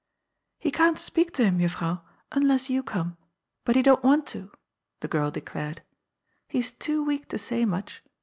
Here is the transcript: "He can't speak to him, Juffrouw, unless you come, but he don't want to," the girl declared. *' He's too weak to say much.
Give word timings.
"He 0.57 0.71
can't 0.71 0.97
speak 0.97 1.31
to 1.35 1.45
him, 1.45 1.59
Juffrouw, 1.59 2.01
unless 2.31 2.71
you 2.71 2.81
come, 2.81 3.17
but 3.63 3.75
he 3.75 3.83
don't 3.83 4.03
want 4.03 4.25
to," 4.29 4.51
the 5.01 5.07
girl 5.07 5.29
declared. 5.29 5.83
*' 6.17 6.47
He's 6.49 6.71
too 6.71 7.03
weak 7.05 7.29
to 7.29 7.37
say 7.37 7.65
much. 7.65 8.01